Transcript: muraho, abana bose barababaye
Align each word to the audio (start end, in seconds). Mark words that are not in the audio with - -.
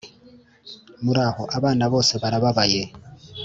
muraho, 1.03 1.43
abana 1.57 1.83
bose 1.93 2.13
barababaye 2.21 2.81